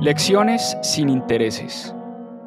Lecciones 0.00 0.78
sin 0.82 1.10
intereses. 1.10 1.94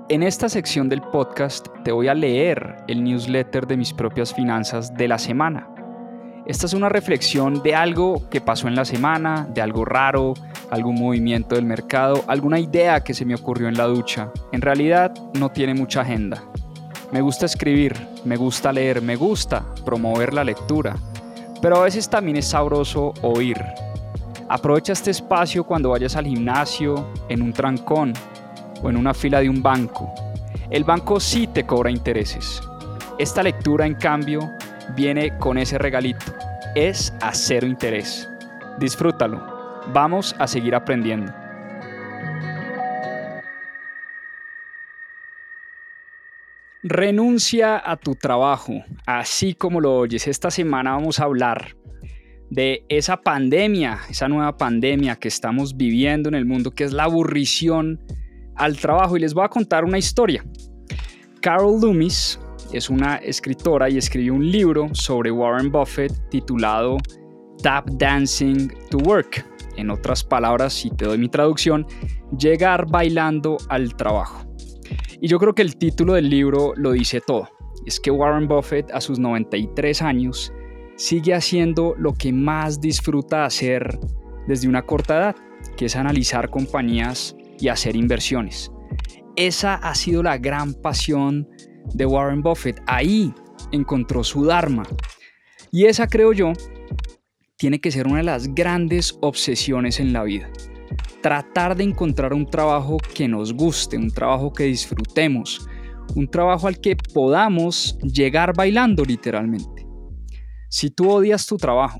En 0.09 0.23
esta 0.23 0.49
sección 0.49 0.89
del 0.89 1.01
podcast 1.01 1.67
te 1.83 1.91
voy 1.91 2.07
a 2.07 2.15
leer 2.15 2.78
el 2.87 3.03
newsletter 3.03 3.67
de 3.67 3.78
mis 3.78 3.94
propias 3.94 4.33
finanzas 4.33 4.96
de 4.96 5.07
la 5.07 5.19
semana. 5.19 5.69
Esta 6.47 6.65
es 6.65 6.74
una 6.74 6.89
reflexión 6.89 7.62
de 7.62 7.76
algo 7.76 8.28
que 8.31 8.42
pasó 8.42 8.67
en 8.67 8.74
la 8.76 8.85
semana, 8.85 9.47
de 9.53 9.62
algo 9.62 9.85
raro, 9.85 10.33
algún 10.71 10.96
movimiento 10.96 11.53
del 11.53 11.65
mercado, 11.65 12.24
alguna 12.26 12.60
idea 12.60 13.03
que 13.03 13.13
se 13.13 13.24
me 13.24 13.35
ocurrió 13.35 13.67
en 13.67 13.78
la 13.78 13.85
ducha. 13.85 14.31
En 14.51 14.62
realidad 14.62 15.13
no 15.35 15.51
tiene 15.51 15.76
mucha 15.76 16.02
agenda. 16.02 16.44
Me 17.12 17.22
gusta 17.22 17.45
escribir, 17.45 17.95
me 18.26 18.35
gusta 18.35 18.73
leer, 18.73 18.99
me 19.04 19.16
gusta 19.16 19.63
promover 19.85 20.34
la 20.34 20.44
lectura, 20.44 20.95
pero 21.62 21.76
a 21.76 21.84
veces 21.84 22.09
también 22.09 22.38
es 22.38 22.48
sabroso 22.48 23.13
oír. 23.22 23.63
Aprovecha 24.54 24.94
este 24.94 25.09
espacio 25.09 25.63
cuando 25.63 25.90
vayas 25.90 26.16
al 26.16 26.27
gimnasio, 26.27 27.12
en 27.27 27.41
un 27.41 27.54
trancón 27.54 28.14
o 28.84 28.90
en 28.91 28.98
una 28.98 29.12
fila 29.12 29.40
de 29.40 29.50
un 29.50 29.64
banco. 29.64 30.14
El 30.70 30.84
banco 30.84 31.20
sí 31.20 31.48
te 31.48 31.66
cobra 31.66 31.90
intereses. 31.90 32.62
Esta 33.18 33.41
lectura, 33.41 33.88
en 33.88 33.96
cambio, 33.96 34.48
viene 34.96 35.36
con 35.40 35.58
ese 35.58 35.80
regalito. 35.80 36.26
Es 36.76 37.12
a 37.20 37.34
cero 37.34 37.66
interés. 37.66 38.30
Disfrútalo. 38.77 39.41
Vamos 39.91 40.36
a 40.38 40.46
seguir 40.46 40.76
aprendiendo. 40.76 41.34
Renuncia 46.84 47.82
a 47.84 47.98
tu 47.98 48.13
trabajo, 48.13 48.84
así 49.08 49.55
como 49.55 49.82
lo 49.82 49.98
oyes. 49.98 50.27
Esta 50.27 50.52
semana 50.52 50.91
vamos 50.91 51.20
a 51.20 51.24
hablar 51.24 51.76
de 52.53 52.85
esa 52.88 53.17
pandemia, 53.17 53.99
esa 54.09 54.27
nueva 54.27 54.55
pandemia 54.57 55.16
que 55.16 55.27
estamos 55.27 55.75
viviendo 55.75 56.30
en 56.30 56.35
el 56.35 56.45
mundo, 56.45 56.70
que 56.70 56.84
es 56.84 56.93
la 56.93 57.05
aburrición 57.05 57.99
al 58.55 58.77
trabajo. 58.77 59.18
Y 59.18 59.21
les 59.21 59.34
voy 59.34 59.43
a 59.43 59.49
contar 59.49 59.84
una 59.84 59.98
historia. 59.98 60.45
Carol 61.41 61.82
Loomis 61.82 62.40
es 62.71 62.91
una 62.91 63.15
escritora 63.15 63.90
y 63.90 63.98
escribió 63.98 64.35
un 64.35 64.51
libro 64.51 64.87
sobre 64.93 65.31
Warren 65.31 65.71
Buffett 65.71 66.13
titulado 66.29 66.97
Tap 67.63 67.89
Dancing 67.93 68.69
to 68.91 68.99
Work. 68.99 69.43
En 69.75 69.89
otras 69.89 70.23
palabras, 70.23 70.73
si 70.73 70.91
te 70.91 71.05
doy 71.05 71.17
mi 71.17 71.29
traducción, 71.29 71.88
llegar 72.38 72.85
bailando 72.88 73.57
al 73.69 73.95
trabajo. 73.95 74.45
Y 75.19 75.27
yo 75.27 75.39
creo 75.39 75.55
que 75.55 75.63
el 75.63 75.75
título 75.75 76.13
del 76.13 76.29
libro 76.29 76.73
lo 76.75 76.91
dice 76.91 77.19
todo. 77.19 77.49
Es 77.88 77.99
que 77.99 78.11
Warren 78.11 78.47
Buffett 78.47 78.91
a 78.91 79.01
sus 79.01 79.17
93 79.17 80.03
años 80.03 80.53
sigue 80.95 81.33
haciendo 81.33 81.95
lo 81.97 82.13
que 82.13 82.31
más 82.31 82.81
disfruta 82.81 83.45
hacer 83.45 83.99
desde 84.47 84.67
una 84.67 84.86
corta 84.86 85.17
edad, 85.17 85.35
que 85.77 85.85
es 85.85 85.95
analizar 85.95 86.50
compañías 86.50 87.35
y 87.59 87.67
hacer 87.67 87.95
inversiones. 87.95 88.72
Esa 89.35 89.75
ha 89.75 89.95
sido 89.95 90.22
la 90.22 90.38
gran 90.38 90.73
pasión 90.73 91.47
de 91.94 92.05
Warren 92.05 92.41
Buffett. 92.41 92.81
Ahí 92.85 93.33
encontró 93.72 94.23
su 94.23 94.45
Dharma. 94.45 94.83
Y 95.72 95.85
esa, 95.85 96.08
creo 96.08 96.33
yo, 96.33 96.53
tiene 97.57 97.80
que 97.80 97.91
ser 97.91 98.07
una 98.07 98.17
de 98.17 98.23
las 98.23 98.53
grandes 98.53 99.17
obsesiones 99.22 100.00
en 100.00 100.13
la 100.13 100.23
vida 100.23 100.50
tratar 101.23 101.75
de 101.78 101.85
encontrar 101.85 102.33
un 102.33 102.45
trabajo 102.45 102.97
que 103.16 103.30
nos 103.30 103.53
guste, 103.53 103.97
un 103.97 104.11
trabajo 104.11 104.52
que 104.52 104.66
disfrutemos, 104.66 105.67
un 106.16 106.28
trabajo 106.28 106.67
al 106.67 106.80
que 106.81 106.97
podamos 106.97 107.97
llegar 108.02 108.53
bailando 108.53 109.05
literalmente. 109.05 109.72
Si 110.73 110.89
tú 110.89 111.11
odias 111.11 111.45
tu 111.45 111.57
trabajo, 111.57 111.99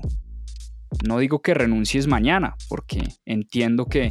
no 1.06 1.20
digo 1.20 1.40
que 1.40 1.54
renuncies 1.54 2.08
mañana, 2.08 2.56
porque 2.68 3.04
entiendo 3.24 3.86
que 3.86 4.10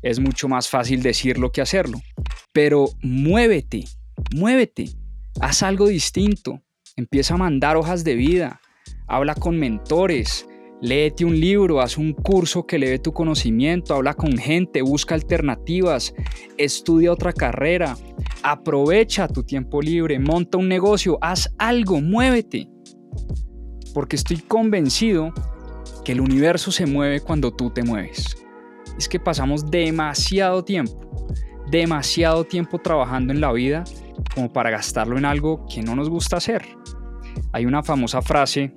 es 0.00 0.20
mucho 0.20 0.48
más 0.48 0.70
fácil 0.70 1.02
decirlo 1.02 1.52
que 1.52 1.60
hacerlo, 1.60 2.00
pero 2.54 2.86
muévete, 3.02 3.84
muévete, 4.34 4.88
haz 5.42 5.62
algo 5.62 5.86
distinto, 5.86 6.62
empieza 6.96 7.34
a 7.34 7.36
mandar 7.36 7.76
hojas 7.76 8.02
de 8.02 8.14
vida, 8.14 8.62
habla 9.06 9.34
con 9.34 9.58
mentores, 9.58 10.46
Léete 10.80 11.26
un 11.26 11.38
libro, 11.38 11.82
haz 11.82 11.98
un 11.98 12.14
curso 12.14 12.66
que 12.66 12.76
eleve 12.76 13.00
tu 13.00 13.12
conocimiento, 13.12 13.92
habla 13.92 14.14
con 14.14 14.38
gente, 14.38 14.80
busca 14.80 15.14
alternativas, 15.14 16.14
estudia 16.56 17.12
otra 17.12 17.34
carrera, 17.34 17.98
aprovecha 18.42 19.28
tu 19.28 19.42
tiempo 19.42 19.82
libre, 19.82 20.18
monta 20.18 20.56
un 20.56 20.68
negocio, 20.68 21.18
haz 21.20 21.52
algo, 21.58 22.00
muévete. 22.00 22.66
Porque 23.94 24.16
estoy 24.16 24.38
convencido 24.38 25.32
que 26.04 26.12
el 26.12 26.20
universo 26.20 26.70
se 26.72 26.86
mueve 26.86 27.20
cuando 27.20 27.52
tú 27.52 27.70
te 27.70 27.82
mueves. 27.82 28.36
Es 28.96 29.08
que 29.08 29.20
pasamos 29.20 29.70
demasiado 29.70 30.64
tiempo, 30.64 31.28
demasiado 31.70 32.44
tiempo 32.44 32.78
trabajando 32.78 33.32
en 33.32 33.40
la 33.40 33.52
vida 33.52 33.84
como 34.34 34.52
para 34.52 34.70
gastarlo 34.70 35.18
en 35.18 35.24
algo 35.24 35.66
que 35.72 35.82
no 35.82 35.94
nos 35.96 36.08
gusta 36.08 36.36
hacer. 36.36 36.66
Hay 37.52 37.66
una 37.66 37.82
famosa 37.82 38.22
frase 38.22 38.74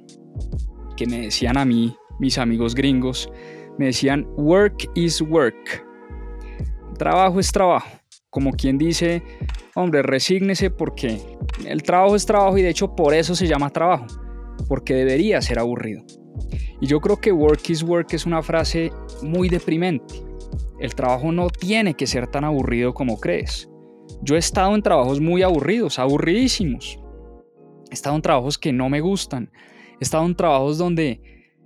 que 0.95 1.05
me 1.05 1.21
decían 1.21 1.57
a 1.57 1.65
mí 1.65 1.95
mis 2.19 2.37
amigos 2.37 2.75
gringos, 2.75 3.29
me 3.77 3.87
decían, 3.87 4.27
work 4.37 4.89
is 4.95 5.21
work. 5.21 5.85
Trabajo 6.97 7.39
es 7.39 7.51
trabajo. 7.51 7.89
Como 8.29 8.51
quien 8.51 8.77
dice, 8.77 9.23
hombre, 9.75 10.01
resígnese 10.01 10.69
porque 10.69 11.19
el 11.65 11.83
trabajo 11.83 12.15
es 12.15 12.25
trabajo 12.25 12.57
y 12.57 12.61
de 12.61 12.69
hecho 12.69 12.95
por 12.95 13.13
eso 13.13 13.35
se 13.35 13.47
llama 13.47 13.69
trabajo, 13.69 14.05
porque 14.67 14.95
debería 14.95 15.41
ser 15.41 15.59
aburrido. 15.59 16.03
Y 16.81 16.87
yo 16.87 16.99
creo 16.99 17.19
que 17.19 17.31
work 17.31 17.69
is 17.69 17.83
work 17.83 18.13
es 18.13 18.25
una 18.25 18.41
frase 18.41 18.91
muy 19.21 19.49
deprimente. 19.49 20.15
El 20.79 20.95
trabajo 20.95 21.31
no 21.31 21.49
tiene 21.49 21.93
que 21.93 22.07
ser 22.07 22.27
tan 22.27 22.43
aburrido 22.43 22.93
como 22.93 23.19
crees. 23.19 23.69
Yo 24.21 24.35
he 24.35 24.39
estado 24.39 24.75
en 24.75 24.81
trabajos 24.81 25.21
muy 25.21 25.43
aburridos, 25.43 25.99
aburridísimos. 25.99 26.99
He 27.89 27.93
estado 27.93 28.15
en 28.15 28.21
trabajos 28.21 28.57
que 28.57 28.73
no 28.73 28.89
me 28.89 29.01
gustan, 29.01 29.51
He 29.99 30.03
estado 30.03 30.25
en 30.25 30.35
trabajos 30.35 30.77
donde 30.77 31.21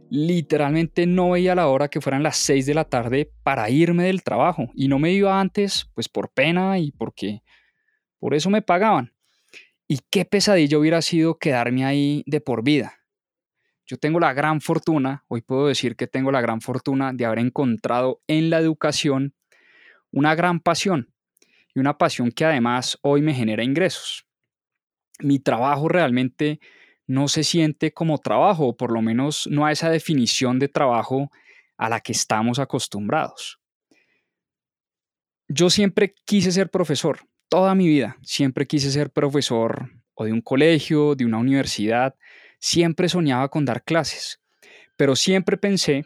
literalmente 0.09 1.07
no 1.07 1.31
veía 1.31 1.55
la 1.55 1.67
hora 1.67 1.87
que 1.87 2.01
fueran 2.01 2.21
las 2.21 2.37
6 2.37 2.65
de 2.67 2.73
la 2.73 2.85
tarde 2.85 3.31
para 3.41 3.69
irme 3.69 4.03
del 4.03 4.21
trabajo 4.21 4.67
y 4.75 4.87
no 4.87 4.99
me 4.99 5.11
iba 5.11 5.39
antes 5.39 5.89
pues 5.95 6.07
por 6.07 6.29
pena 6.29 6.77
y 6.77 6.91
porque 6.91 7.41
por 8.19 8.33
eso 8.35 8.49
me 8.49 8.61
pagaban. 8.61 9.11
Y 9.87 9.99
qué 10.09 10.25
pesadilla 10.25 10.77
hubiera 10.77 11.01
sido 11.01 11.37
quedarme 11.37 11.85
ahí 11.85 12.23
de 12.25 12.41
por 12.41 12.63
vida. 12.63 12.97
Yo 13.85 13.97
tengo 13.97 14.19
la 14.19 14.33
gran 14.33 14.59
fortuna, 14.59 15.23
hoy 15.29 15.41
puedo 15.41 15.67
decir 15.67 15.95
que 15.95 16.07
tengo 16.07 16.31
la 16.31 16.41
gran 16.41 16.59
fortuna 16.59 17.13
de 17.13 17.25
haber 17.25 17.39
encontrado 17.39 18.21
en 18.27 18.49
la 18.49 18.59
educación 18.59 19.33
una 20.11 20.35
gran 20.35 20.59
pasión 20.59 21.13
y 21.73 21.79
una 21.79 21.97
pasión 21.97 22.31
que 22.31 22.43
además 22.43 22.97
hoy 23.01 23.21
me 23.21 23.33
genera 23.33 23.63
ingresos. 23.63 24.25
Mi 25.19 25.39
trabajo 25.39 25.87
realmente 25.87 26.59
no 27.05 27.29
se 27.29 27.43
siente 27.43 27.93
como 27.93 28.17
trabajo, 28.17 28.67
o 28.67 28.77
por 28.77 28.91
lo 28.91 29.01
menos 29.01 29.47
no 29.49 29.65
a 29.65 29.71
esa 29.71 29.89
definición 29.89 30.59
de 30.59 30.67
trabajo 30.67 31.31
a 31.77 31.87
la 31.87 32.01
que 32.01 32.11
estamos 32.11 32.59
acostumbrados. 32.59 33.59
Yo 35.47 35.69
siempre 35.69 36.13
quise 36.25 36.51
ser 36.51 36.69
profesor, 36.69 37.21
toda 37.49 37.75
mi 37.75 37.87
vida, 37.87 38.17
siempre 38.23 38.65
quise 38.65 38.91
ser 38.91 39.09
profesor 39.09 39.89
o 40.13 40.25
de 40.25 40.33
un 40.33 40.41
colegio, 40.41 41.15
de 41.15 41.25
una 41.25 41.37
universidad, 41.37 42.15
siempre 42.59 43.09
soñaba 43.09 43.49
con 43.49 43.65
dar 43.65 43.83
clases, 43.83 44.39
pero 44.95 45.15
siempre 45.15 45.57
pensé 45.57 46.05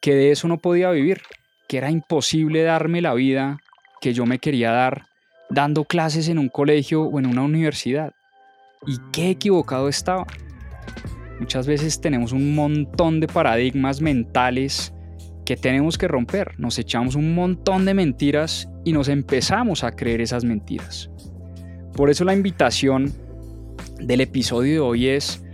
que 0.00 0.14
de 0.14 0.30
eso 0.30 0.48
no 0.48 0.58
podía 0.58 0.90
vivir, 0.90 1.22
que 1.68 1.78
era 1.78 1.90
imposible 1.90 2.62
darme 2.62 3.00
la 3.00 3.14
vida 3.14 3.58
que 4.00 4.12
yo 4.12 4.26
me 4.26 4.38
quería 4.38 4.70
dar 4.72 5.06
dando 5.48 5.84
clases 5.84 6.28
en 6.28 6.38
un 6.38 6.48
colegio 6.48 7.02
o 7.02 7.18
en 7.18 7.26
una 7.26 7.42
universidad. 7.42 8.12
Y 8.86 8.96
qué 9.12 9.30
equivocado 9.30 9.88
estaba. 9.88 10.26
Muchas 11.38 11.66
veces 11.66 12.00
tenemos 12.00 12.32
un 12.32 12.54
montón 12.54 13.20
de 13.20 13.28
paradigmas 13.28 14.00
mentales 14.00 14.92
que 15.44 15.56
tenemos 15.56 15.98
que 15.98 16.08
romper. 16.08 16.58
Nos 16.58 16.78
echamos 16.78 17.14
un 17.14 17.34
montón 17.34 17.84
de 17.84 17.94
mentiras 17.94 18.68
y 18.84 18.92
nos 18.92 19.08
empezamos 19.08 19.84
a 19.84 19.92
creer 19.92 20.20
esas 20.20 20.44
mentiras. 20.44 21.10
Por 21.94 22.10
eso 22.10 22.24
la 22.24 22.34
invitación 22.34 23.12
del 24.00 24.20
episodio 24.20 24.72
de 24.72 24.80
hoy 24.80 25.08
es, 25.08 25.44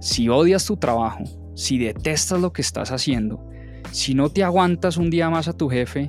si 0.00 0.28
odias 0.28 0.64
tu 0.64 0.76
trabajo, 0.76 1.24
si 1.54 1.78
detestas 1.78 2.40
lo 2.40 2.52
que 2.52 2.62
estás 2.62 2.92
haciendo, 2.92 3.44
si 3.90 4.14
no 4.14 4.30
te 4.30 4.44
aguantas 4.44 4.96
un 4.96 5.10
día 5.10 5.30
más 5.30 5.48
a 5.48 5.56
tu 5.56 5.68
jefe, 5.68 6.08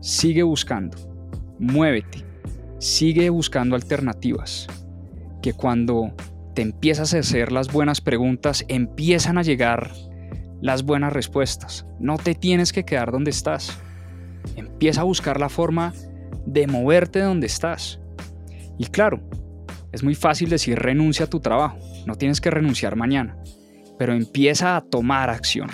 sigue 0.00 0.42
buscando, 0.42 0.98
muévete, 1.58 2.24
sigue 2.78 3.30
buscando 3.30 3.76
alternativas 3.76 4.66
que 5.40 5.52
cuando 5.52 6.12
te 6.54 6.62
empiezas 6.62 7.14
a 7.14 7.18
hacer 7.18 7.52
las 7.52 7.72
buenas 7.72 8.00
preguntas, 8.00 8.64
empiezan 8.68 9.38
a 9.38 9.42
llegar 9.42 9.92
las 10.62 10.84
buenas 10.84 11.12
respuestas. 11.12 11.84
No 11.98 12.16
te 12.16 12.34
tienes 12.34 12.72
que 12.72 12.84
quedar 12.84 13.10
donde 13.10 13.32
estás. 13.32 13.76
Empieza 14.56 15.02
a 15.02 15.04
buscar 15.04 15.38
la 15.38 15.48
forma 15.48 15.92
de 16.46 16.66
moverte 16.68 17.18
de 17.18 17.26
donde 17.26 17.48
estás. 17.48 18.00
Y 18.78 18.86
claro, 18.86 19.20
es 19.90 20.02
muy 20.02 20.14
fácil 20.14 20.48
decir 20.48 20.78
renuncia 20.78 21.26
a 21.26 21.28
tu 21.28 21.40
trabajo. 21.40 21.78
No 22.06 22.14
tienes 22.14 22.40
que 22.40 22.50
renunciar 22.50 22.96
mañana. 22.96 23.36
Pero 23.98 24.14
empieza 24.14 24.76
a 24.76 24.80
tomar 24.80 25.30
acción. 25.30 25.68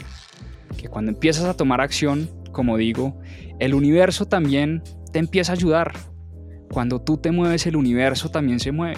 Que 0.77 0.89
cuando 0.89 1.13
empiezas 1.13 1.45
a 1.45 1.55
tomar 1.55 1.83
acción, 1.83 2.31
como 2.51 2.79
digo, 2.79 3.21
el 3.59 3.75
universo 3.75 4.27
también 4.27 4.83
te 5.13 5.19
empieza 5.19 5.53
a 5.53 5.57
ayudar. 5.57 5.93
Cuando 6.71 7.01
tú 7.01 7.19
te 7.19 7.31
mueves, 7.31 7.67
el 7.67 7.77
universo 7.77 8.31
también 8.31 8.59
se 8.59 8.73
mueve. 8.73 8.97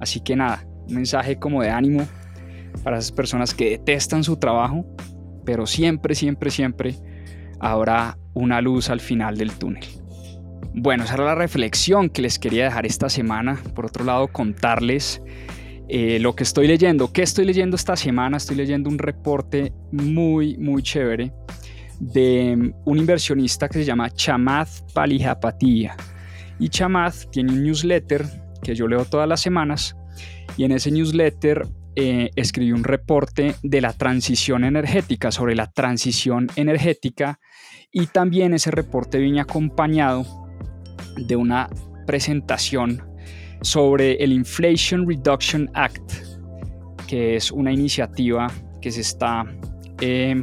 Así 0.00 0.20
que 0.20 0.36
nada, 0.36 0.66
un 0.86 0.94
mensaje 0.94 1.38
como 1.38 1.62
de 1.62 1.70
ánimo 1.70 2.06
para 2.82 2.98
esas 2.98 3.12
personas 3.12 3.54
que 3.54 3.70
detestan 3.70 4.24
su 4.24 4.36
trabajo, 4.36 4.84
pero 5.44 5.66
siempre, 5.66 6.14
siempre, 6.14 6.50
siempre 6.50 6.96
habrá 7.60 8.18
una 8.34 8.60
luz 8.60 8.90
al 8.90 9.00
final 9.00 9.36
del 9.36 9.52
túnel. 9.52 9.84
Bueno, 10.74 11.04
esa 11.04 11.14
era 11.14 11.24
la 11.24 11.34
reflexión 11.34 12.08
que 12.08 12.22
les 12.22 12.38
quería 12.38 12.64
dejar 12.64 12.86
esta 12.86 13.08
semana. 13.08 13.60
Por 13.74 13.86
otro 13.86 14.04
lado, 14.04 14.28
contarles 14.28 15.22
eh, 15.88 16.18
lo 16.18 16.34
que 16.34 16.44
estoy 16.44 16.66
leyendo. 16.66 17.12
¿Qué 17.12 17.22
estoy 17.22 17.44
leyendo 17.44 17.76
esta 17.76 17.96
semana? 17.96 18.38
Estoy 18.38 18.56
leyendo 18.56 18.88
un 18.88 18.98
reporte 18.98 19.72
muy, 19.90 20.56
muy 20.56 20.82
chévere 20.82 21.32
de 22.00 22.72
un 22.84 22.98
inversionista 22.98 23.68
que 23.68 23.74
se 23.74 23.84
llama 23.84 24.10
Chamath 24.10 24.92
Palihapatiya. 24.94 25.96
Y 26.58 26.68
Chamath 26.68 27.30
tiene 27.30 27.52
un 27.52 27.62
newsletter 27.62 28.24
que 28.62 28.74
yo 28.74 28.88
leo 28.88 29.04
todas 29.04 29.28
las 29.28 29.40
semanas 29.40 29.96
y 30.56 30.64
en 30.64 30.72
ese 30.72 30.90
newsletter 30.90 31.66
eh, 31.94 32.30
escribí 32.36 32.72
un 32.72 32.84
reporte 32.84 33.54
de 33.62 33.80
la 33.80 33.92
transición 33.92 34.64
energética, 34.64 35.30
sobre 35.30 35.54
la 35.54 35.70
transición 35.70 36.48
energética 36.56 37.38
y 37.90 38.06
también 38.06 38.54
ese 38.54 38.70
reporte 38.70 39.18
viene 39.18 39.40
acompañado 39.40 40.24
de 41.16 41.36
una 41.36 41.68
presentación 42.06 43.02
sobre 43.60 44.14
el 44.24 44.32
Inflation 44.32 45.06
Reduction 45.06 45.70
Act, 45.74 46.12
que 47.06 47.36
es 47.36 47.52
una 47.52 47.72
iniciativa 47.72 48.50
que 48.80 48.90
se 48.90 49.02
está 49.02 49.44
eh, 50.00 50.42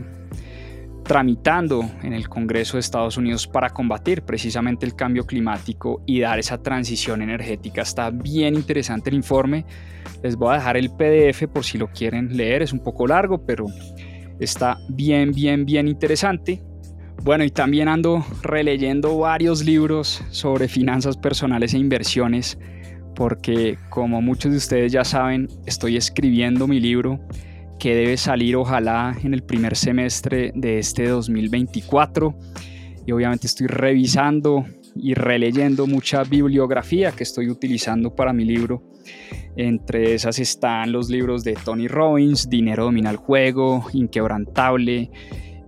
tramitando 1.09 1.89
en 2.03 2.13
el 2.13 2.29
Congreso 2.29 2.77
de 2.77 2.81
Estados 2.81 3.17
Unidos 3.17 3.47
para 3.47 3.71
combatir 3.71 4.21
precisamente 4.21 4.85
el 4.85 4.95
cambio 4.95 5.25
climático 5.25 6.03
y 6.05 6.19
dar 6.19 6.37
esa 6.37 6.61
transición 6.61 7.23
energética. 7.23 7.81
Está 7.81 8.11
bien 8.11 8.53
interesante 8.53 9.09
el 9.09 9.15
informe. 9.15 9.65
Les 10.21 10.35
voy 10.35 10.51
a 10.53 10.57
dejar 10.57 10.77
el 10.77 10.91
PDF 10.91 11.47
por 11.51 11.65
si 11.65 11.79
lo 11.79 11.87
quieren 11.87 12.37
leer. 12.37 12.61
Es 12.61 12.73
un 12.73 12.83
poco 12.83 13.07
largo, 13.07 13.43
pero 13.43 13.65
está 14.39 14.77
bien, 14.87 15.31
bien, 15.31 15.65
bien 15.65 15.87
interesante. 15.87 16.61
Bueno, 17.23 17.43
y 17.43 17.49
también 17.49 17.87
ando 17.87 18.23
releyendo 18.43 19.17
varios 19.17 19.65
libros 19.65 20.23
sobre 20.29 20.67
finanzas 20.67 21.17
personales 21.17 21.73
e 21.73 21.79
inversiones, 21.79 22.59
porque 23.15 23.79
como 23.89 24.21
muchos 24.21 24.51
de 24.51 24.59
ustedes 24.59 24.91
ya 24.91 25.03
saben, 25.03 25.47
estoy 25.65 25.97
escribiendo 25.97 26.67
mi 26.67 26.79
libro 26.79 27.19
que 27.79 27.95
debe 27.95 28.17
salir 28.17 28.57
ojalá 28.57 29.17
en 29.23 29.33
el 29.33 29.41
primer 29.41 29.75
semestre 29.75 30.51
de 30.53 30.79
este 30.79 31.07
2024. 31.07 32.37
Y 33.07 33.11
obviamente 33.11 33.47
estoy 33.47 33.67
revisando 33.67 34.65
y 34.95 35.13
releyendo 35.13 35.87
mucha 35.87 36.23
bibliografía 36.23 37.11
que 37.11 37.23
estoy 37.23 37.49
utilizando 37.49 38.13
para 38.13 38.33
mi 38.33 38.43
libro. 38.43 38.83
Entre 39.55 40.13
esas 40.13 40.39
están 40.39 40.91
los 40.91 41.09
libros 41.09 41.43
de 41.43 41.53
Tony 41.53 41.87
Robbins, 41.87 42.49
Dinero 42.49 42.83
domina 42.85 43.09
el 43.09 43.17
juego, 43.17 43.85
Inquebrantable. 43.93 45.09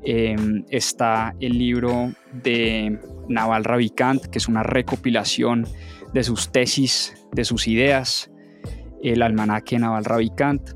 Em, 0.03 0.65
está 0.69 1.35
el 1.39 1.57
libro 1.57 2.11
de 2.43 2.99
Naval 3.29 3.63
Ravikant, 3.63 4.25
que 4.25 4.39
es 4.39 4.47
una 4.47 4.63
recopilación 4.63 5.65
de 6.13 6.23
sus 6.23 6.51
tesis, 6.51 7.13
de 7.31 7.45
sus 7.45 7.67
ideas. 7.67 8.31
El 9.01 9.21
almanaque 9.21 9.79
Naval 9.79 10.05
Ravikant 10.05 10.71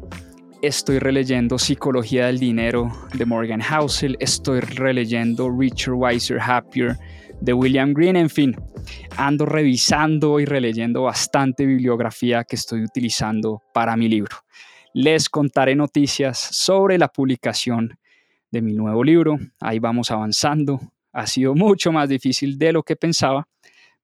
estoy 0.65 0.97
releyendo 0.97 1.59
Psicología 1.59 2.25
del 2.25 2.39
Dinero 2.39 2.91
de 3.13 3.25
Morgan 3.25 3.61
Housel, 3.61 4.17
estoy 4.19 4.61
releyendo 4.61 5.49
Richer, 5.55 5.93
Wiser, 5.93 6.39
Happier 6.39 6.97
de 7.39 7.53
William 7.53 7.93
Green, 7.93 8.15
en 8.15 8.31
fin, 8.31 8.55
ando 9.15 9.45
revisando 9.45 10.39
y 10.39 10.45
releyendo 10.45 11.03
bastante 11.03 11.65
bibliografía 11.67 12.43
que 12.43 12.55
estoy 12.55 12.83
utilizando 12.83 13.61
para 13.73 13.95
mi 13.95 14.09
libro. 14.09 14.37
Les 14.93 15.29
contaré 15.29 15.75
noticias 15.75 16.39
sobre 16.39 16.97
la 16.97 17.09
publicación 17.09 17.99
de 18.49 18.61
mi 18.61 18.73
nuevo 18.73 19.03
libro, 19.03 19.37
ahí 19.59 19.77
vamos 19.77 20.09
avanzando, 20.09 20.79
ha 21.13 21.27
sido 21.27 21.53
mucho 21.53 21.91
más 21.91 22.09
difícil 22.09 22.57
de 22.57 22.73
lo 22.73 22.81
que 22.81 22.95
pensaba, 22.95 23.47